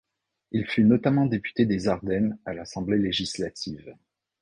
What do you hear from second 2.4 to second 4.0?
à l’Assemblée législative.